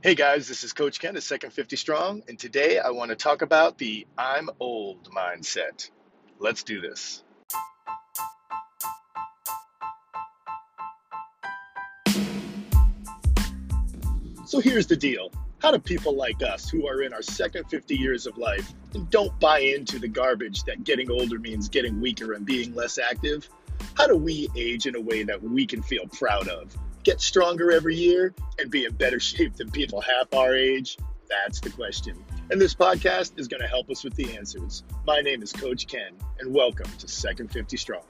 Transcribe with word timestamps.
Hey 0.00 0.14
guys, 0.14 0.46
this 0.46 0.62
is 0.62 0.72
Coach 0.72 1.00
Ken 1.00 1.16
at 1.16 1.24
Second 1.24 1.52
50 1.52 1.74
Strong, 1.74 2.22
and 2.28 2.38
today 2.38 2.78
I 2.78 2.90
want 2.90 3.08
to 3.08 3.16
talk 3.16 3.42
about 3.42 3.78
the 3.78 4.06
I'm 4.16 4.48
old 4.60 5.10
mindset. 5.10 5.90
Let's 6.38 6.62
do 6.62 6.80
this. 6.80 7.24
So 14.46 14.60
here's 14.60 14.86
the 14.86 14.96
deal 14.96 15.32
how 15.58 15.72
do 15.72 15.80
people 15.80 16.14
like 16.14 16.44
us, 16.44 16.70
who 16.70 16.86
are 16.86 17.02
in 17.02 17.12
our 17.12 17.20
second 17.20 17.64
50 17.64 17.96
years 17.96 18.28
of 18.28 18.38
life 18.38 18.72
and 18.94 19.10
don't 19.10 19.36
buy 19.40 19.58
into 19.58 19.98
the 19.98 20.06
garbage 20.06 20.62
that 20.62 20.84
getting 20.84 21.10
older 21.10 21.40
means 21.40 21.68
getting 21.68 22.00
weaker 22.00 22.34
and 22.34 22.46
being 22.46 22.72
less 22.72 22.98
active, 22.98 23.48
how 23.94 24.06
do 24.06 24.16
we 24.16 24.48
age 24.54 24.86
in 24.86 24.94
a 24.94 25.00
way 25.00 25.24
that 25.24 25.42
we 25.42 25.66
can 25.66 25.82
feel 25.82 26.06
proud 26.06 26.46
of? 26.46 26.72
Get 27.02 27.20
stronger 27.20 27.72
every 27.72 27.94
year 27.94 28.34
and 28.58 28.70
be 28.70 28.84
in 28.84 28.94
better 28.94 29.20
shape 29.20 29.56
than 29.56 29.70
people 29.70 30.00
half 30.00 30.32
our 30.34 30.54
age? 30.54 30.98
That's 31.28 31.60
the 31.60 31.70
question. 31.70 32.22
And 32.50 32.60
this 32.60 32.74
podcast 32.74 33.38
is 33.38 33.48
going 33.48 33.60
to 33.60 33.68
help 33.68 33.90
us 33.90 34.02
with 34.02 34.14
the 34.14 34.36
answers. 34.36 34.82
My 35.06 35.20
name 35.20 35.42
is 35.42 35.52
Coach 35.52 35.86
Ken, 35.86 36.12
and 36.40 36.54
welcome 36.54 36.90
to 36.98 37.08
Second 37.08 37.52
50 37.52 37.76
Strong. 37.76 38.02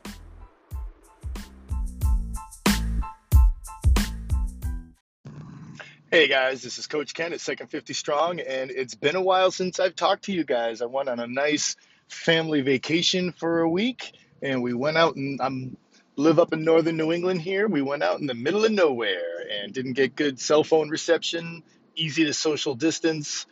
Hey 6.10 6.26
guys, 6.26 6.62
this 6.62 6.78
is 6.78 6.86
Coach 6.86 7.12
Ken 7.12 7.34
at 7.34 7.40
Second 7.40 7.66
50 7.66 7.92
Strong, 7.92 8.40
and 8.40 8.70
it's 8.70 8.94
been 8.94 9.16
a 9.16 9.20
while 9.20 9.50
since 9.50 9.78
I've 9.78 9.94
talked 9.94 10.24
to 10.24 10.32
you 10.32 10.42
guys. 10.42 10.80
I 10.80 10.86
went 10.86 11.08
on 11.08 11.20
a 11.20 11.26
nice 11.26 11.76
family 12.08 12.62
vacation 12.62 13.32
for 13.32 13.60
a 13.60 13.68
week, 13.68 14.12
and 14.40 14.62
we 14.62 14.72
went 14.72 14.96
out 14.96 15.16
and 15.16 15.38
I'm 15.42 15.76
live 16.18 16.40
up 16.40 16.52
in 16.52 16.64
northern 16.64 16.96
New 16.96 17.12
England 17.12 17.40
here. 17.40 17.68
We 17.68 17.80
went 17.80 18.02
out 18.02 18.18
in 18.18 18.26
the 18.26 18.34
middle 18.34 18.64
of 18.64 18.72
nowhere 18.72 19.46
and 19.50 19.72
didn't 19.72 19.92
get 19.92 20.16
good 20.16 20.40
cell 20.40 20.64
phone 20.64 20.90
reception, 20.90 21.62
easy 21.94 22.24
to 22.24 22.34
social 22.34 22.74
distance. 22.74 23.46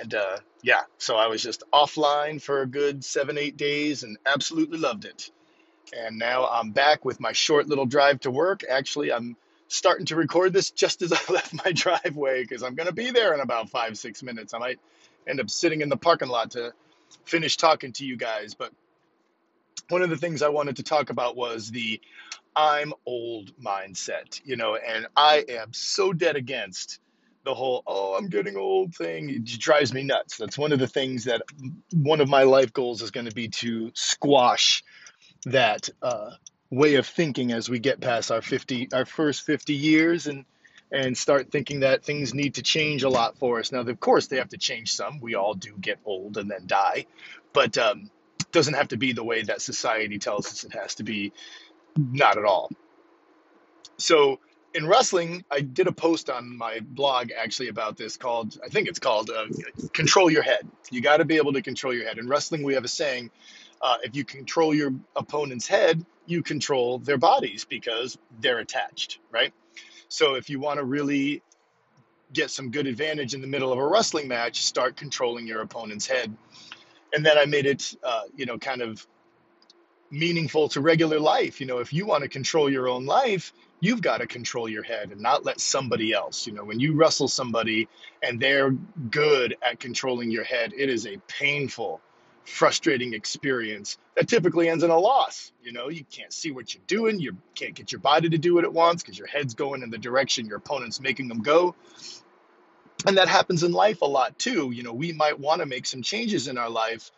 And 0.00 0.14
uh, 0.14 0.38
yeah, 0.62 0.82
so 0.96 1.16
I 1.16 1.26
was 1.26 1.42
just 1.42 1.64
offline 1.72 2.40
for 2.40 2.62
a 2.62 2.66
good 2.66 3.04
seven, 3.04 3.36
eight 3.36 3.56
days 3.56 4.04
and 4.04 4.16
absolutely 4.24 4.78
loved 4.78 5.04
it. 5.04 5.30
And 5.94 6.16
now 6.16 6.46
I'm 6.46 6.70
back 6.70 7.04
with 7.04 7.18
my 7.18 7.32
short 7.32 7.66
little 7.66 7.84
drive 7.84 8.20
to 8.20 8.30
work. 8.30 8.62
Actually, 8.68 9.12
I'm 9.12 9.36
starting 9.66 10.06
to 10.06 10.16
record 10.16 10.52
this 10.52 10.70
just 10.70 11.02
as 11.02 11.12
I 11.28 11.32
left 11.32 11.52
my 11.64 11.72
driveway 11.72 12.42
because 12.42 12.62
I'm 12.62 12.76
going 12.76 12.86
to 12.88 12.94
be 12.94 13.10
there 13.10 13.34
in 13.34 13.40
about 13.40 13.70
five, 13.70 13.98
six 13.98 14.22
minutes. 14.22 14.54
I 14.54 14.58
might 14.58 14.78
end 15.26 15.40
up 15.40 15.50
sitting 15.50 15.80
in 15.80 15.88
the 15.88 15.96
parking 15.96 16.28
lot 16.28 16.52
to 16.52 16.74
finish 17.24 17.56
talking 17.56 17.92
to 17.94 18.06
you 18.06 18.16
guys. 18.16 18.54
But 18.54 18.72
one 19.88 20.02
of 20.02 20.10
the 20.10 20.16
things 20.16 20.42
I 20.42 20.48
wanted 20.48 20.76
to 20.76 20.82
talk 20.82 21.10
about 21.10 21.36
was 21.36 21.70
the 21.70 22.00
I'm 22.56 22.92
old 23.04 23.52
mindset, 23.58 24.40
you 24.44 24.56
know, 24.56 24.76
and 24.76 25.06
I 25.16 25.44
am 25.48 25.72
so 25.72 26.12
dead 26.12 26.36
against 26.36 27.00
the 27.44 27.54
whole, 27.54 27.82
oh, 27.86 28.16
I'm 28.16 28.28
getting 28.28 28.56
old 28.56 28.94
thing. 28.94 29.28
It 29.28 29.44
drives 29.44 29.92
me 29.92 30.02
nuts. 30.02 30.38
That's 30.38 30.56
one 30.56 30.72
of 30.72 30.78
the 30.78 30.86
things 30.86 31.24
that 31.24 31.42
one 31.92 32.20
of 32.20 32.28
my 32.28 32.44
life 32.44 32.72
goals 32.72 33.02
is 33.02 33.10
going 33.10 33.26
to 33.26 33.34
be 33.34 33.48
to 33.48 33.90
squash 33.94 34.82
that 35.46 35.90
uh, 36.00 36.30
way 36.70 36.94
of 36.94 37.06
thinking 37.06 37.52
as 37.52 37.68
we 37.68 37.78
get 37.80 38.00
past 38.00 38.30
our 38.30 38.40
50, 38.40 38.88
our 38.94 39.04
first 39.04 39.44
50 39.44 39.74
years 39.74 40.26
and, 40.26 40.44
and 40.90 41.18
start 41.18 41.50
thinking 41.50 41.80
that 41.80 42.04
things 42.04 42.32
need 42.32 42.54
to 42.54 42.62
change 42.62 43.02
a 43.02 43.10
lot 43.10 43.36
for 43.36 43.58
us. 43.58 43.72
Now, 43.72 43.80
of 43.80 44.00
course, 44.00 44.28
they 44.28 44.36
have 44.36 44.50
to 44.50 44.58
change 44.58 44.94
some. 44.94 45.20
We 45.20 45.34
all 45.34 45.54
do 45.54 45.74
get 45.78 45.98
old 46.04 46.38
and 46.38 46.50
then 46.50 46.66
die. 46.66 47.06
But, 47.52 47.76
um, 47.76 48.10
doesn't 48.54 48.74
have 48.74 48.88
to 48.88 48.96
be 48.96 49.12
the 49.12 49.24
way 49.24 49.42
that 49.42 49.60
society 49.60 50.18
tells 50.18 50.46
us 50.46 50.64
it 50.64 50.72
has 50.72 50.94
to 50.94 51.02
be. 51.02 51.32
Not 51.96 52.38
at 52.38 52.44
all. 52.44 52.70
So 53.98 54.40
in 54.74 54.86
wrestling, 54.86 55.44
I 55.50 55.60
did 55.60 55.86
a 55.86 55.92
post 55.92 56.30
on 56.30 56.56
my 56.56 56.80
blog 56.80 57.30
actually 57.30 57.68
about 57.68 57.96
this 57.96 58.16
called, 58.16 58.58
I 58.64 58.68
think 58.68 58.88
it's 58.88 58.98
called 58.98 59.30
uh, 59.30 59.46
Control 59.92 60.30
Your 60.30 60.42
Head. 60.42 60.68
You 60.90 61.00
got 61.00 61.18
to 61.18 61.24
be 61.24 61.36
able 61.36 61.52
to 61.52 61.62
control 61.62 61.94
your 61.94 62.06
head. 62.06 62.18
In 62.18 62.28
wrestling, 62.28 62.62
we 62.62 62.74
have 62.74 62.84
a 62.84 62.88
saying 62.88 63.30
uh, 63.82 63.96
if 64.02 64.16
you 64.16 64.24
control 64.24 64.74
your 64.74 64.92
opponent's 65.14 65.68
head, 65.68 66.04
you 66.26 66.42
control 66.42 66.98
their 66.98 67.18
bodies 67.18 67.64
because 67.64 68.18
they're 68.40 68.58
attached, 68.58 69.20
right? 69.30 69.52
So 70.08 70.34
if 70.34 70.48
you 70.48 70.58
want 70.58 70.78
to 70.78 70.84
really 70.84 71.42
get 72.32 72.50
some 72.50 72.70
good 72.70 72.86
advantage 72.86 73.34
in 73.34 73.40
the 73.40 73.46
middle 73.46 73.72
of 73.72 73.78
a 73.78 73.86
wrestling 73.86 74.26
match, 74.26 74.64
start 74.64 74.96
controlling 74.96 75.46
your 75.46 75.60
opponent's 75.60 76.06
head 76.06 76.36
and 77.14 77.24
then 77.24 77.38
I 77.38 77.46
made 77.46 77.66
it, 77.66 77.94
uh, 78.02 78.22
you 78.36 78.44
know, 78.44 78.58
kind 78.58 78.82
of 78.82 79.06
meaningful 80.10 80.68
to 80.70 80.80
regular 80.80 81.20
life. 81.20 81.60
You 81.60 81.66
know, 81.66 81.78
if 81.78 81.92
you 81.92 82.06
want 82.06 82.22
to 82.22 82.28
control 82.28 82.70
your 82.70 82.88
own 82.88 83.06
life, 83.06 83.52
you've 83.80 84.02
got 84.02 84.18
to 84.18 84.26
control 84.26 84.68
your 84.68 84.82
head 84.82 85.12
and 85.12 85.20
not 85.20 85.44
let 85.44 85.60
somebody 85.60 86.12
else. 86.12 86.46
You 86.46 86.52
know, 86.52 86.64
when 86.64 86.80
you 86.80 86.94
wrestle 86.94 87.28
somebody 87.28 87.88
and 88.22 88.40
they're 88.40 88.70
good 88.70 89.56
at 89.62 89.78
controlling 89.78 90.30
your 90.30 90.44
head, 90.44 90.72
it 90.76 90.88
is 90.88 91.06
a 91.06 91.18
painful, 91.28 92.00
frustrating 92.44 93.14
experience 93.14 93.96
that 94.16 94.28
typically 94.28 94.68
ends 94.68 94.84
in 94.84 94.90
a 94.90 94.98
loss. 94.98 95.52
You 95.62 95.72
know, 95.72 95.88
you 95.88 96.04
can't 96.04 96.32
see 96.32 96.50
what 96.50 96.74
you're 96.74 96.82
doing, 96.86 97.20
you 97.20 97.36
can't 97.54 97.74
get 97.74 97.92
your 97.92 98.00
body 98.00 98.28
to 98.28 98.38
do 98.38 98.54
what 98.54 98.64
it 98.64 98.72
wants 98.72 99.02
because 99.02 99.18
your 99.18 99.28
head's 99.28 99.54
going 99.54 99.82
in 99.82 99.90
the 99.90 99.98
direction 99.98 100.46
your 100.46 100.58
opponent's 100.58 101.00
making 101.00 101.28
them 101.28 101.42
go 101.42 101.74
and 103.06 103.18
that 103.18 103.28
happens 103.28 103.62
in 103.62 103.72
life 103.72 104.02
a 104.02 104.06
lot 104.06 104.38
too. 104.38 104.70
You 104.72 104.82
know 104.84 104.92
we 104.92 105.12
might 105.12 105.40
want 105.40 105.60
to 105.60 105.66
make 105.66 105.86
some 105.86 106.02
changes 106.02 106.48
in 106.48 106.58
our 106.58 106.70
life 106.70 107.10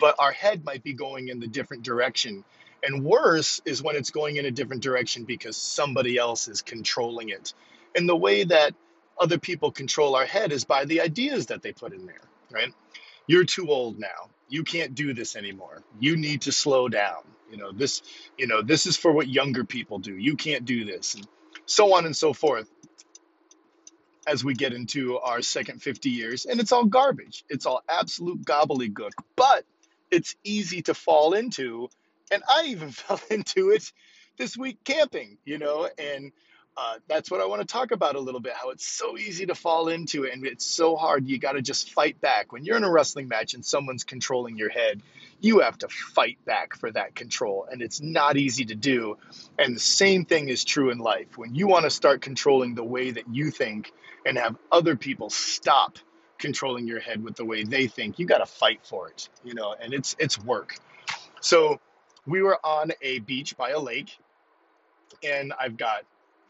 but 0.00 0.16
our 0.18 0.32
head 0.32 0.64
might 0.64 0.82
be 0.84 0.94
going 0.94 1.28
in 1.28 1.40
the 1.40 1.48
different 1.48 1.84
direction. 1.84 2.44
And 2.84 3.04
worse 3.04 3.62
is 3.64 3.82
when 3.82 3.96
it's 3.96 4.10
going 4.10 4.36
in 4.36 4.46
a 4.46 4.52
different 4.52 4.82
direction 4.82 5.24
because 5.24 5.56
somebody 5.56 6.18
else 6.18 6.48
is 6.48 6.62
controlling 6.62 7.30
it. 7.30 7.54
And 7.96 8.08
the 8.08 8.16
way 8.16 8.44
that 8.44 8.74
other 9.20 9.38
people 9.38 9.72
control 9.72 10.16
our 10.16 10.26
head 10.26 10.52
is 10.52 10.64
by 10.64 10.86
the 10.86 11.00
ideas 11.02 11.46
that 11.46 11.62
they 11.62 11.72
put 11.72 11.94
in 11.94 12.06
there 12.06 12.20
right? 12.52 12.72
You're 13.28 13.44
too 13.46 13.68
old 13.70 13.98
now. 13.98 14.30
You 14.48 14.64
can't 14.64 14.94
do 14.94 15.14
this 15.14 15.36
anymore. 15.36 15.82
You 16.00 16.16
need 16.16 16.42
to 16.42 16.52
slow 16.52 16.88
down. 16.88 17.22
You 17.50 17.58
know 17.58 17.72
this 17.72 18.02
you 18.38 18.48
know 18.48 18.62
this 18.62 18.86
is 18.86 18.96
for 18.96 19.12
what 19.12 19.28
younger 19.28 19.64
people 19.64 20.00
do. 20.00 20.16
You 20.16 20.36
can't 20.36 20.66
do 20.66 20.86
this 20.86 21.16
and 21.16 21.28
so 21.66 21.94
on 21.94 22.06
and 22.06 22.16
so 22.16 22.34
forth 22.34 22.70
as 24.26 24.44
we 24.44 24.54
get 24.54 24.72
into 24.72 25.18
our 25.18 25.42
second 25.42 25.82
50 25.82 26.10
years. 26.10 26.44
And 26.46 26.60
it's 26.60 26.72
all 26.72 26.84
garbage. 26.84 27.44
It's 27.48 27.66
all 27.66 27.82
absolute 27.88 28.44
gobbledygook, 28.44 29.12
but 29.36 29.64
it's 30.10 30.36
easy 30.44 30.82
to 30.82 30.94
fall 30.94 31.34
into. 31.34 31.88
And 32.30 32.42
I 32.48 32.66
even 32.66 32.90
fell 32.92 33.20
into 33.30 33.70
it 33.70 33.92
this 34.36 34.56
week 34.56 34.78
camping, 34.84 35.38
you 35.44 35.58
know, 35.58 35.88
and 35.98 36.32
uh, 36.76 36.94
that's 37.06 37.30
what 37.30 37.40
I 37.40 37.46
want 37.46 37.60
to 37.60 37.66
talk 37.66 37.90
about 37.90 38.14
a 38.16 38.20
little 38.20 38.40
bit 38.40 38.54
how 38.54 38.70
it's 38.70 38.86
so 38.86 39.18
easy 39.18 39.44
to 39.46 39.54
fall 39.54 39.88
into 39.88 40.24
it 40.24 40.32
and 40.32 40.46
it's 40.46 40.64
so 40.64 40.96
hard. 40.96 41.26
You 41.28 41.38
got 41.38 41.52
to 41.52 41.62
just 41.62 41.92
fight 41.92 42.20
back. 42.20 42.52
When 42.52 42.64
you're 42.64 42.78
in 42.78 42.84
a 42.84 42.90
wrestling 42.90 43.28
match 43.28 43.52
and 43.54 43.64
someone's 43.64 44.04
controlling 44.04 44.56
your 44.56 44.70
head, 44.70 45.02
you 45.42 45.58
have 45.58 45.76
to 45.76 45.88
fight 45.88 46.38
back 46.44 46.76
for 46.78 46.90
that 46.92 47.14
control. 47.16 47.66
And 47.70 47.82
it's 47.82 48.00
not 48.00 48.36
easy 48.36 48.64
to 48.66 48.76
do. 48.76 49.18
And 49.58 49.74
the 49.74 49.80
same 49.80 50.24
thing 50.24 50.48
is 50.48 50.64
true 50.64 50.90
in 50.90 50.98
life. 50.98 51.36
When 51.36 51.54
you 51.54 51.66
want 51.66 51.84
to 51.84 51.90
start 51.90 52.22
controlling 52.22 52.74
the 52.74 52.84
way 52.84 53.10
that 53.10 53.24
you 53.28 53.50
think 53.50 53.92
and 54.24 54.38
have 54.38 54.56
other 54.70 54.94
people 54.94 55.30
stop 55.30 55.98
controlling 56.38 56.86
your 56.86 57.00
head 57.00 57.22
with 57.22 57.34
the 57.34 57.44
way 57.44 57.64
they 57.64 57.88
think, 57.88 58.20
you 58.20 58.26
got 58.26 58.38
to 58.38 58.46
fight 58.46 58.80
for 58.84 59.08
it, 59.08 59.28
you 59.44 59.54
know, 59.54 59.74
and 59.80 59.92
it's, 59.92 60.14
it's 60.20 60.38
work. 60.38 60.76
So 61.40 61.80
we 62.24 62.40
were 62.40 62.64
on 62.64 62.92
a 63.02 63.18
beach 63.18 63.56
by 63.56 63.70
a 63.70 63.80
lake 63.80 64.16
and 65.24 65.52
I've 65.58 65.76
got 65.76 66.04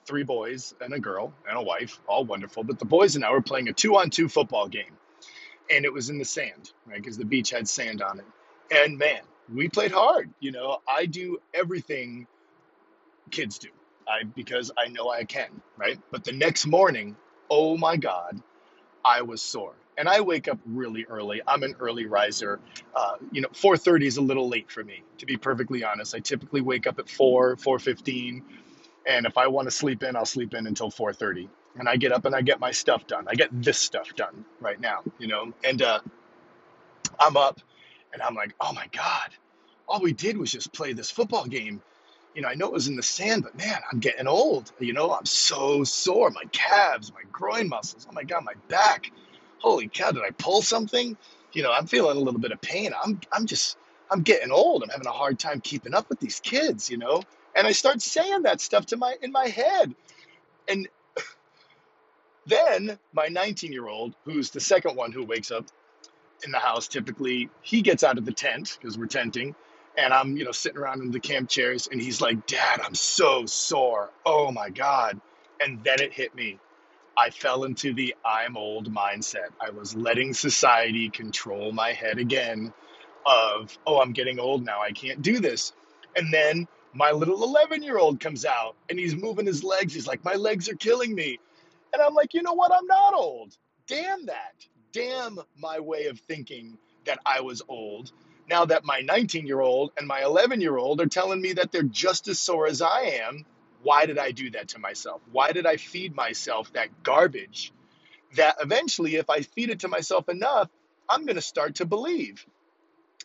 three 0.04 0.22
boys 0.22 0.74
and 0.82 0.92
a 0.92 0.98
girl 0.98 1.32
and 1.48 1.56
a 1.56 1.62
wife, 1.62 1.98
all 2.06 2.24
wonderful. 2.24 2.62
But 2.62 2.78
the 2.78 2.84
boys 2.84 3.16
and 3.16 3.24
I 3.24 3.30
were 3.30 3.40
playing 3.40 3.68
a 3.68 3.72
two 3.72 3.96
on 3.96 4.10
two 4.10 4.28
football 4.28 4.68
game. 4.68 4.98
And 5.70 5.86
it 5.86 5.92
was 5.92 6.10
in 6.10 6.18
the 6.18 6.24
sand, 6.24 6.72
right? 6.86 6.98
Because 6.98 7.16
the 7.16 7.24
beach 7.24 7.50
had 7.50 7.66
sand 7.66 8.02
on 8.02 8.18
it. 8.18 8.26
And 8.72 8.98
man, 8.98 9.22
we 9.54 9.70
played 9.70 9.92
hard. 9.92 10.30
You 10.40 10.52
know, 10.52 10.80
I 10.88 11.06
do 11.06 11.38
everything 11.54 12.28
kids 13.30 13.58
do. 13.58 13.68
I 14.08 14.24
because 14.24 14.72
I 14.78 14.88
know 14.88 15.10
I 15.10 15.24
can, 15.24 15.50
right? 15.78 16.00
But 16.12 16.24
the 16.24 16.32
next 16.32 16.66
morning, 16.66 17.16
oh 17.50 17.76
my 17.78 17.96
God, 17.96 18.40
I 19.04 19.22
was 19.22 19.42
sore. 19.42 19.74
And 19.98 20.08
I 20.08 20.22
wake 20.22 20.48
up 20.48 20.58
really 20.66 21.06
early. 21.06 21.42
I'm 21.46 21.62
an 21.64 21.76
early 21.80 22.06
riser. 22.06 22.60
Uh, 22.96 23.16
you 23.32 23.42
know, 23.42 23.48
4:30 23.50 24.06
is 24.06 24.18
a 24.18 24.22
little 24.22 24.48
late 24.48 24.70
for 24.70 24.84
me, 24.84 25.02
to 25.18 25.26
be 25.26 25.36
perfectly 25.36 25.84
honest. 25.84 26.14
I 26.14 26.20
typically 26.20 26.62
wake 26.62 26.86
up 26.86 26.98
at 27.00 27.08
4, 27.10 27.56
4:15 27.56 28.42
and 29.06 29.26
if 29.26 29.38
I 29.38 29.48
want 29.48 29.66
to 29.68 29.72
sleep 29.72 30.04
in, 30.04 30.16
I'll 30.16 30.26
sleep 30.26 30.54
in 30.54 30.68
until 30.68 30.90
4:30. 30.90 31.48
And 31.78 31.88
I 31.88 31.96
get 31.96 32.12
up 32.12 32.26
and 32.26 32.36
I 32.36 32.42
get 32.42 32.60
my 32.60 32.72
stuff 32.72 33.08
done. 33.08 33.26
I 33.28 33.34
get 33.36 33.50
this 33.52 33.78
stuff 33.78 34.14
done 34.16 34.44
right 34.60 34.80
now, 34.80 35.00
you 35.18 35.28
know. 35.28 35.54
And 35.64 35.82
uh, 35.82 36.00
I'm 37.20 37.36
up, 37.36 37.60
and 38.12 38.22
I'm 38.22 38.34
like, 38.34 38.54
oh 38.60 38.72
my 38.72 38.86
god, 38.92 39.30
all 39.88 40.00
we 40.00 40.12
did 40.12 40.36
was 40.36 40.50
just 40.50 40.72
play 40.72 40.92
this 40.92 41.10
football 41.10 41.46
game. 41.46 41.82
You 42.34 42.42
know, 42.42 42.48
I 42.48 42.54
know 42.54 42.66
it 42.66 42.72
was 42.72 42.88
in 42.88 42.96
the 42.96 43.02
sand, 43.02 43.42
but 43.42 43.56
man, 43.56 43.78
I'm 43.90 44.00
getting 44.00 44.26
old. 44.26 44.72
You 44.78 44.94
know, 44.94 45.12
I'm 45.12 45.26
so 45.26 45.84
sore. 45.84 46.30
My 46.30 46.44
calves, 46.50 47.12
my 47.12 47.22
groin 47.30 47.68
muscles. 47.68 48.06
Oh 48.08 48.12
my 48.12 48.24
god, 48.24 48.44
my 48.44 48.54
back. 48.68 49.10
Holy 49.58 49.88
cow, 49.88 50.12
did 50.12 50.22
I 50.22 50.30
pull 50.30 50.62
something? 50.62 51.16
You 51.52 51.62
know, 51.62 51.72
I'm 51.72 51.86
feeling 51.86 52.16
a 52.16 52.20
little 52.20 52.40
bit 52.40 52.52
of 52.52 52.60
pain. 52.60 52.92
I'm 53.04 53.20
I'm 53.30 53.46
just 53.46 53.76
I'm 54.10 54.22
getting 54.22 54.50
old. 54.50 54.82
I'm 54.82 54.88
having 54.88 55.06
a 55.06 55.12
hard 55.12 55.38
time 55.38 55.60
keeping 55.60 55.94
up 55.94 56.08
with 56.08 56.20
these 56.20 56.40
kids. 56.40 56.90
You 56.90 56.96
know 56.96 57.22
and 57.54 57.66
I 57.66 57.72
start 57.72 58.00
saying 58.00 58.42
that 58.42 58.60
stuff 58.60 58.86
to 58.86 58.96
my 58.96 59.16
in 59.22 59.32
my 59.32 59.48
head. 59.48 59.94
And 60.68 60.88
then 62.46 62.98
my 63.12 63.28
19 63.28 63.72
year 63.72 63.88
old, 63.88 64.14
who's 64.24 64.50
the 64.50 64.60
second 64.60 64.96
one 64.96 65.12
who 65.12 65.24
wakes 65.24 65.50
up 65.50 65.66
in 66.44 66.52
the 66.52 66.58
house 66.58 66.88
typically, 66.88 67.50
he 67.62 67.82
gets 67.82 68.04
out 68.04 68.18
of 68.18 68.24
the 68.24 68.32
tent 68.32 68.78
because 68.80 68.98
we're 68.98 69.06
tenting. 69.06 69.54
And 69.96 70.12
I'm, 70.14 70.36
you 70.36 70.44
know, 70.44 70.52
sitting 70.52 70.78
around 70.78 71.02
in 71.02 71.10
the 71.10 71.20
camp 71.20 71.50
chairs 71.50 71.88
and 71.90 72.00
he's 72.00 72.20
like, 72.20 72.46
Dad, 72.46 72.80
I'm 72.82 72.94
so 72.94 73.46
sore. 73.46 74.10
Oh 74.24 74.50
my 74.50 74.70
God. 74.70 75.20
And 75.60 75.84
then 75.84 76.00
it 76.00 76.12
hit 76.12 76.34
me. 76.34 76.58
I 77.16 77.30
fell 77.30 77.64
into 77.64 77.92
the 77.92 78.14
I'm 78.24 78.56
old 78.56 78.92
mindset. 78.92 79.50
I 79.60 79.70
was 79.70 79.94
letting 79.94 80.32
society 80.32 81.10
control 81.10 81.72
my 81.72 81.92
head 81.92 82.18
again 82.18 82.72
of, 83.26 83.76
oh, 83.86 84.00
I'm 84.00 84.12
getting 84.12 84.38
old 84.38 84.64
now. 84.64 84.80
I 84.80 84.92
can't 84.92 85.20
do 85.20 85.38
this. 85.38 85.74
And 86.16 86.32
then 86.32 86.66
my 86.94 87.10
little 87.10 87.42
11 87.42 87.82
year 87.82 87.98
old 87.98 88.18
comes 88.18 88.44
out 88.44 88.76
and 88.88 88.98
he's 88.98 89.14
moving 89.14 89.46
his 89.46 89.62
legs. 89.62 89.92
He's 89.94 90.06
like, 90.06 90.24
my 90.24 90.34
legs 90.34 90.68
are 90.68 90.74
killing 90.74 91.14
me. 91.14 91.38
And 91.92 92.00
I'm 92.00 92.14
like, 92.14 92.32
you 92.32 92.42
know 92.42 92.54
what? 92.54 92.72
I'm 92.72 92.86
not 92.86 93.14
old. 93.14 93.56
Damn 93.86 94.26
that. 94.26 94.54
Damn 94.92 95.38
my 95.56 95.80
way 95.80 96.06
of 96.06 96.20
thinking 96.20 96.78
that 97.04 97.18
I 97.24 97.40
was 97.40 97.62
old. 97.68 98.12
Now 98.48 98.66
that 98.66 98.84
my 98.84 99.00
19 99.00 99.46
year 99.46 99.60
old 99.60 99.92
and 99.96 100.06
my 100.06 100.22
11 100.22 100.60
year 100.60 100.76
old 100.76 101.00
are 101.00 101.06
telling 101.06 101.40
me 101.40 101.54
that 101.54 101.72
they're 101.72 101.82
just 101.82 102.28
as 102.28 102.38
sore 102.38 102.66
as 102.66 102.82
I 102.82 103.20
am, 103.24 103.44
why 103.82 104.06
did 104.06 104.18
I 104.18 104.32
do 104.32 104.50
that 104.50 104.68
to 104.68 104.78
myself? 104.78 105.22
Why 105.30 105.52
did 105.52 105.66
I 105.66 105.76
feed 105.76 106.14
myself 106.14 106.72
that 106.74 107.02
garbage 107.02 107.72
that 108.36 108.56
eventually, 108.60 109.16
if 109.16 109.28
I 109.30 109.42
feed 109.42 109.70
it 109.70 109.80
to 109.80 109.88
myself 109.88 110.28
enough, 110.28 110.68
I'm 111.08 111.24
going 111.26 111.36
to 111.36 111.42
start 111.42 111.76
to 111.76 111.86
believe? 111.86 112.46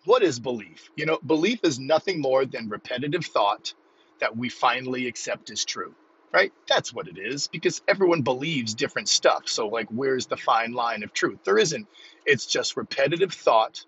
What 0.06 0.24
is 0.24 0.40
belief? 0.40 0.90
You 0.96 1.06
know, 1.06 1.19
belief 1.25 1.60
is 1.64 1.80
nothing 1.80 2.22
more 2.22 2.46
than 2.46 2.69
repetitive 2.69 3.25
thought 3.25 3.74
that 4.19 4.38
we 4.38 4.50
finally 4.50 5.08
accept 5.08 5.50
as 5.50 5.66
true 5.66 5.96
right? 6.33 6.51
That's 6.68 6.94
what 6.94 7.07
it 7.07 7.18
is 7.18 7.47
because 7.47 7.81
everyone 7.88 8.21
believes 8.21 8.74
different 8.74 9.09
stuff. 9.09 9.47
So, 9.47 9.68
like, 9.68 9.88
where's 9.89 10.27
the 10.27 10.38
fine 10.38 10.74
line 10.74 11.03
of 11.03 11.13
truth? 11.13 11.39
There 11.44 11.57
isn't. 11.57 11.88
It's 12.25 12.45
just 12.45 12.77
repetitive 12.77 13.33
thought 13.33 13.83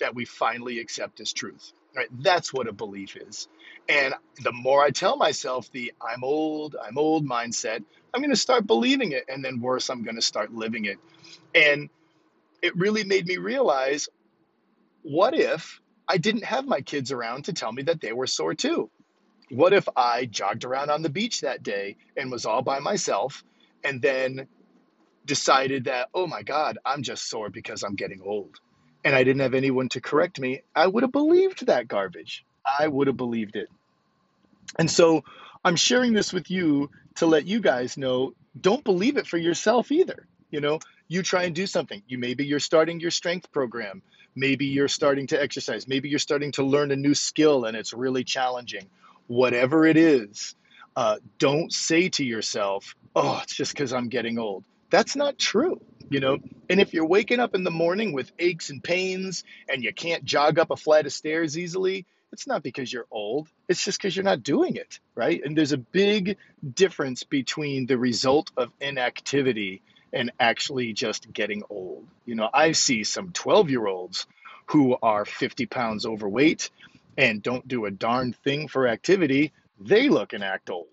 that 0.00 0.14
we 0.14 0.24
finally 0.24 0.78
accept 0.78 1.20
as 1.20 1.32
truth, 1.32 1.72
right? 1.94 2.08
That's 2.10 2.52
what 2.52 2.68
a 2.68 2.72
belief 2.72 3.16
is. 3.16 3.48
And 3.88 4.14
the 4.42 4.52
more 4.52 4.82
I 4.82 4.90
tell 4.90 5.16
myself 5.16 5.70
the 5.72 5.92
I'm 6.00 6.24
old, 6.24 6.76
I'm 6.82 6.98
old 6.98 7.26
mindset, 7.26 7.82
I'm 8.12 8.20
going 8.20 8.30
to 8.30 8.36
start 8.36 8.66
believing 8.66 9.12
it. 9.12 9.24
And 9.28 9.44
then, 9.44 9.60
worse, 9.60 9.90
I'm 9.90 10.02
going 10.02 10.16
to 10.16 10.22
start 10.22 10.52
living 10.52 10.84
it. 10.84 10.98
And 11.54 11.90
it 12.62 12.76
really 12.76 13.04
made 13.04 13.26
me 13.26 13.36
realize 13.38 14.08
what 15.02 15.34
if 15.34 15.80
I 16.06 16.18
didn't 16.18 16.44
have 16.44 16.66
my 16.66 16.80
kids 16.82 17.12
around 17.12 17.44
to 17.44 17.52
tell 17.52 17.72
me 17.72 17.84
that 17.84 18.00
they 18.00 18.12
were 18.12 18.26
sore 18.26 18.54
too? 18.54 18.90
What 19.50 19.72
if 19.72 19.88
I 19.96 20.26
jogged 20.26 20.64
around 20.64 20.90
on 20.90 21.02
the 21.02 21.08
beach 21.08 21.40
that 21.40 21.62
day 21.62 21.96
and 22.16 22.30
was 22.30 22.46
all 22.46 22.62
by 22.62 22.78
myself 22.78 23.42
and 23.82 24.00
then 24.00 24.46
decided 25.24 25.84
that, 25.84 26.08
oh 26.14 26.26
my 26.26 26.42
God, 26.42 26.78
I'm 26.84 27.02
just 27.02 27.28
sore 27.28 27.50
because 27.50 27.82
I'm 27.82 27.96
getting 27.96 28.22
old. 28.22 28.60
And 29.04 29.14
I 29.14 29.24
didn't 29.24 29.40
have 29.40 29.54
anyone 29.54 29.88
to 29.90 30.00
correct 30.00 30.38
me. 30.38 30.62
I 30.74 30.86
would 30.86 31.02
have 31.02 31.12
believed 31.12 31.66
that 31.66 31.88
garbage. 31.88 32.44
I 32.78 32.86
would 32.86 33.06
have 33.06 33.16
believed 33.16 33.56
it. 33.56 33.68
And 34.78 34.90
so 34.90 35.24
I'm 35.64 35.76
sharing 35.76 36.12
this 36.12 36.32
with 36.32 36.50
you 36.50 36.90
to 37.16 37.26
let 37.26 37.46
you 37.46 37.60
guys 37.60 37.96
know 37.96 38.34
don't 38.60 38.84
believe 38.84 39.16
it 39.16 39.26
for 39.26 39.36
yourself 39.36 39.90
either. 39.90 40.26
You 40.50 40.60
know, 40.60 40.78
you 41.08 41.22
try 41.22 41.44
and 41.44 41.54
do 41.54 41.66
something. 41.66 42.02
You 42.06 42.18
maybe 42.18 42.44
you're 42.44 42.60
starting 42.60 43.00
your 43.00 43.10
strength 43.10 43.50
program. 43.50 44.02
Maybe 44.36 44.66
you're 44.66 44.88
starting 44.88 45.26
to 45.28 45.42
exercise. 45.42 45.88
Maybe 45.88 46.08
you're 46.08 46.18
starting 46.18 46.52
to 46.52 46.62
learn 46.62 46.90
a 46.92 46.96
new 46.96 47.14
skill 47.14 47.64
and 47.64 47.76
it's 47.76 47.92
really 47.92 48.22
challenging 48.22 48.88
whatever 49.30 49.86
it 49.86 49.96
is, 49.96 50.56
uh, 50.96 51.16
don't 51.38 51.72
say 51.72 52.08
to 52.08 52.24
yourself, 52.24 52.96
oh, 53.14 53.38
it's 53.44 53.54
just 53.54 53.72
because 53.72 53.92
I'm 53.92 54.08
getting 54.08 54.40
old. 54.40 54.64
That's 54.90 55.14
not 55.14 55.38
true, 55.38 55.80
you 56.08 56.18
know? 56.18 56.38
And 56.68 56.80
if 56.80 56.92
you're 56.92 57.06
waking 57.06 57.38
up 57.38 57.54
in 57.54 57.62
the 57.62 57.70
morning 57.70 58.12
with 58.12 58.32
aches 58.40 58.70
and 58.70 58.82
pains 58.82 59.44
and 59.68 59.84
you 59.84 59.94
can't 59.94 60.24
jog 60.24 60.58
up 60.58 60.72
a 60.72 60.76
flight 60.76 61.06
of 61.06 61.12
stairs 61.12 61.56
easily, 61.56 62.06
it's 62.32 62.48
not 62.48 62.64
because 62.64 62.92
you're 62.92 63.06
old. 63.08 63.48
It's 63.68 63.84
just 63.84 63.98
because 63.98 64.16
you're 64.16 64.24
not 64.24 64.42
doing 64.42 64.74
it, 64.74 64.98
right? 65.14 65.40
And 65.44 65.56
there's 65.56 65.72
a 65.72 65.78
big 65.78 66.36
difference 66.74 67.22
between 67.22 67.86
the 67.86 67.98
result 67.98 68.50
of 68.56 68.72
inactivity 68.80 69.80
and 70.12 70.32
actually 70.40 70.92
just 70.92 71.32
getting 71.32 71.62
old. 71.70 72.04
You 72.26 72.34
know, 72.34 72.50
I 72.52 72.72
see 72.72 73.04
some 73.04 73.30
12 73.30 73.70
year 73.70 73.86
olds 73.86 74.26
who 74.66 74.96
are 75.00 75.24
50 75.24 75.66
pounds 75.66 76.04
overweight 76.04 76.70
and 77.20 77.42
don't 77.42 77.68
do 77.68 77.84
a 77.84 77.90
darn 77.90 78.32
thing 78.32 78.66
for 78.66 78.88
activity, 78.88 79.52
they 79.78 80.08
look 80.08 80.32
and 80.32 80.42
act 80.42 80.70
old. 80.70 80.88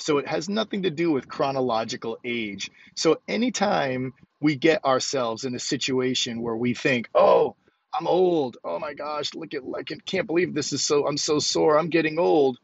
So 0.00 0.18
it 0.18 0.26
has 0.26 0.48
nothing 0.48 0.82
to 0.82 0.90
do 0.90 1.12
with 1.12 1.28
chronological 1.28 2.18
age. 2.24 2.70
So 2.96 3.20
anytime 3.28 4.12
we 4.40 4.56
get 4.56 4.84
ourselves 4.84 5.44
in 5.44 5.54
a 5.54 5.60
situation 5.60 6.42
where 6.42 6.56
we 6.56 6.74
think, 6.74 7.08
oh, 7.14 7.54
I'm 7.94 8.08
old. 8.08 8.56
Oh 8.64 8.80
my 8.80 8.94
gosh, 8.94 9.34
look 9.34 9.54
at 9.54 9.62
I 9.76 9.82
can't 9.82 10.26
believe 10.26 10.54
this 10.54 10.72
is 10.72 10.84
so 10.84 11.06
I'm 11.06 11.16
so 11.16 11.38
sore. 11.38 11.78
I'm 11.78 11.88
getting 11.88 12.18
old. 12.18 12.58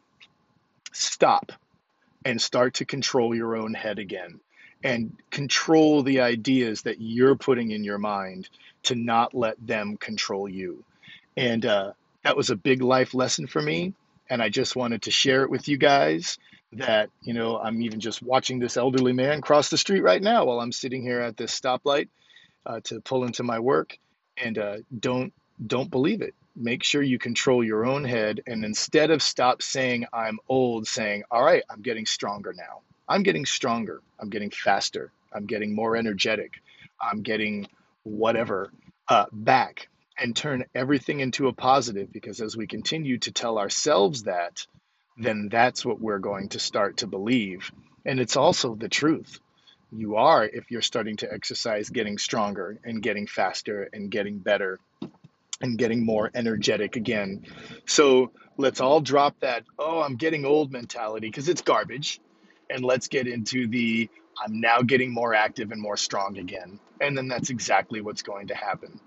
Stop 0.93 1.53
and 2.25 2.43
start 2.43 2.75
to 2.75 2.85
control 2.85 3.37
your 3.37 3.57
own 3.57 3.75
head 3.75 4.01
again 4.01 4.41
and 4.83 5.17
control 5.31 6.03
the 6.03 6.21
ideas 6.21 6.83
that 6.83 7.01
you're 7.01 7.37
putting 7.37 7.71
in 7.71 7.85
your 7.85 7.99
mind 7.99 8.49
to 8.85 8.97
not 8.97 9.33
let 9.33 9.65
them 9.65 9.97
control 9.97 10.49
you. 10.49 10.85
And 11.37 11.65
uh, 11.67 11.93
that 12.27 12.37
was 12.37 12.51
a 12.51 12.57
big 12.57 12.83
life 12.83 13.15
lesson 13.15 13.47
for 13.47 13.63
me. 13.63 13.95
And 14.29 14.43
I 14.43 14.49
just 14.49 14.75
wanted 14.75 15.03
to 15.03 15.13
share 15.13 15.45
it 15.45 15.51
with 15.51 15.69
you 15.69 15.79
guys 15.79 16.39
that, 16.73 17.09
you 17.23 17.33
know, 17.33 17.57
I'm 17.57 17.81
even 17.83 18.01
just 18.01 18.21
watching 18.21 18.59
this 18.59 18.77
elderly 18.77 19.13
man 19.13 19.41
cross 19.41 19.71
the 19.71 19.79
street 19.79 20.01
right 20.01 20.21
now 20.21 20.45
while 20.45 20.59
I'm 20.59 20.73
sitting 20.73 21.03
here 21.03 21.21
at 21.21 21.37
this 21.37 21.59
stoplight 21.59 22.09
uh, 22.67 22.81
to 22.85 23.01
pull 23.01 23.23
into 23.23 23.45
my 23.45 23.61
work. 23.61 23.97
And 24.37 24.59
uh, 24.59 24.79
don't 24.99 25.33
don't 25.65 25.89
believe 25.89 26.21
it. 26.21 26.35
Make 26.57 26.83
sure 26.83 27.01
you 27.01 27.21
control 27.21 27.63
your 27.63 27.87
own 27.87 28.03
head. 28.05 28.41
And 28.45 28.65
instead 28.65 29.13
of 29.13 29.23
stop 29.23 29.63
saying 29.63 30.07
I'm 30.13 30.41
old, 30.49 30.89
saying, 30.89 31.23
all 31.31 31.45
right, 31.45 31.63
I'm 31.71 31.81
getting 31.81 32.07
stronger 32.07 32.53
now. 32.53 32.81
I'm 33.09 33.23
getting 33.23 33.47
stronger. 33.47 34.03
I'm 34.19 34.31
getting 34.31 34.51
faster. 34.51 35.13
I'm 35.33 35.47
getting 35.47 35.77
more 35.77 35.97
energetic. 35.97 36.55
I'm 37.01 37.23
getting 37.23 37.69
whatever 38.03 38.73
uh, 39.07 39.27
back 39.31 39.89
and 40.19 40.35
turn 40.35 40.65
everything 40.75 41.21
into 41.21 41.49
a 41.49 41.53
positive 41.53 42.13
because 42.13 42.41
as 42.41 42.57
we 42.57 42.67
continue 42.67 43.19
to 43.19 43.33
tell 43.33 43.59
ourselves 43.59 44.25
that, 44.25 44.67
then 45.17 45.49
that's 45.51 45.85
what 45.85 46.01
we're 46.01 46.19
going 46.19 46.51
to 46.51 46.59
start 46.59 46.99
to 46.99 47.07
believe. 47.07 47.71
And 48.05 48.21
it's 48.21 48.37
also 48.37 48.75
the 48.75 48.89
truth. 48.89 49.41
You 49.93 50.17
are, 50.17 50.45
if 50.45 50.71
you're 50.71 50.83
starting 50.83 51.17
to 51.19 51.33
exercise, 51.33 51.91
getting 51.91 52.19
stronger 52.19 52.79
and 52.85 53.03
getting 53.03 53.27
faster 53.27 53.89
and 53.93 54.11
getting 54.11 54.39
better 54.39 54.79
and 55.61 55.79
getting 55.79 56.05
more 56.05 56.31
energetic 56.35 56.97
again. 56.97 57.45
So 57.87 58.33
let's 58.57 58.81
all 58.81 59.01
drop 59.01 59.39
that, 59.41 59.65
oh, 59.79 60.03
I'm 60.03 60.17
getting 60.17 60.45
old 60.45 60.73
mentality 60.73 61.29
because 61.29 61.49
it's 61.49 61.63
garbage. 61.63 62.21
And 62.69 62.85
let's 62.85 63.07
get 63.07 63.29
into 63.29 63.69
the, 63.69 64.11
I'm 64.45 64.61
now 64.61 64.83
getting 64.83 65.15
more 65.15 65.35
active 65.35 65.71
and 65.71 65.81
more 65.81 65.97
strong 65.97 66.37
again. 66.37 66.81
And 67.01 67.17
then 67.17 67.29
that's 67.29 67.51
exactly 67.51 68.01
what's 68.01 68.23
going 68.23 68.49
to 68.49 68.55
happen. 68.55 69.01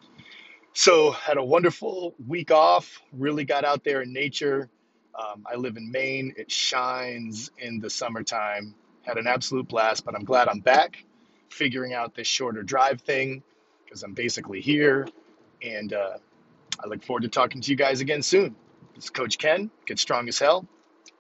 So, 0.73 1.11
had 1.11 1.38
a 1.38 1.43
wonderful 1.43 2.15
week 2.27 2.51
off, 2.51 3.01
really 3.11 3.43
got 3.45 3.65
out 3.65 3.83
there 3.83 4.01
in 4.01 4.13
nature. 4.13 4.69
Um, 5.17 5.45
I 5.51 5.55
live 5.55 5.77
in 5.77 5.91
Maine, 5.91 6.33
it 6.38 6.51
shines 6.51 7.51
in 7.57 7.79
the 7.79 7.89
summertime. 7.89 8.75
Had 9.03 9.17
an 9.17 9.27
absolute 9.27 9.67
blast, 9.67 10.05
but 10.05 10.15
I'm 10.15 10.23
glad 10.23 10.47
I'm 10.47 10.59
back 10.59 11.03
figuring 11.49 11.93
out 11.93 12.15
this 12.15 12.27
shorter 12.27 12.63
drive 12.63 13.01
thing 13.01 13.43
because 13.83 14.03
I'm 14.03 14.13
basically 14.13 14.61
here. 14.61 15.07
And 15.61 15.93
uh, 15.93 16.17
I 16.83 16.88
look 16.88 17.03
forward 17.03 17.23
to 17.23 17.27
talking 17.29 17.61
to 17.61 17.71
you 17.71 17.75
guys 17.75 18.01
again 18.01 18.21
soon. 18.21 18.55
It's 18.95 19.09
Coach 19.09 19.38
Ken. 19.38 19.69
Get 19.85 19.99
strong 19.99 20.27
as 20.27 20.39
hell. 20.39 20.67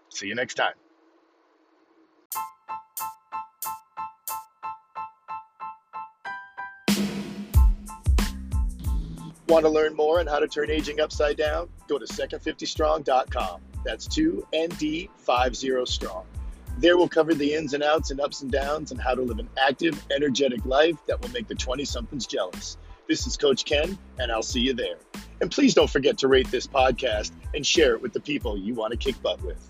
See 0.09 0.27
you 0.27 0.35
next 0.35 0.55
time. 0.55 0.73
Want 9.49 9.65
to 9.65 9.69
learn 9.71 9.95
more 9.95 10.19
on 10.19 10.27
how 10.27 10.37
to 10.37 10.47
turn 10.47 10.69
aging 10.69 10.99
upside 10.99 11.35
down? 11.35 11.69
Go 11.87 11.97
to 11.97 12.05
second50strong.com. 12.05 13.61
That's 13.83 14.07
2ND50 14.07 15.87
strong. 15.87 16.25
There 16.77 16.97
we'll 16.97 17.09
cover 17.09 17.33
the 17.33 17.55
ins 17.55 17.73
and 17.73 17.81
outs 17.81 18.11
and 18.11 18.21
ups 18.21 18.43
and 18.43 18.51
downs 18.51 18.91
and 18.91 19.01
how 19.01 19.15
to 19.15 19.23
live 19.23 19.39
an 19.39 19.49
active, 19.59 20.05
energetic 20.15 20.63
life 20.67 20.97
that 21.07 21.19
will 21.19 21.31
make 21.31 21.47
the 21.47 21.55
20 21.55 21.83
somethings 21.83 22.27
jealous. 22.27 22.77
This 23.07 23.25
is 23.25 23.37
Coach 23.37 23.65
Ken, 23.65 23.97
and 24.19 24.31
I'll 24.31 24.43
see 24.43 24.59
you 24.59 24.75
there. 24.75 24.97
And 25.41 25.49
please 25.49 25.73
don't 25.73 25.89
forget 25.89 26.19
to 26.19 26.27
rate 26.27 26.51
this 26.51 26.67
podcast 26.67 27.31
and 27.55 27.65
share 27.65 27.95
it 27.95 28.03
with 28.03 28.13
the 28.13 28.19
people 28.19 28.55
you 28.55 28.75
want 28.75 28.91
to 28.91 28.97
kick 28.97 29.19
butt 29.23 29.41
with. 29.41 29.68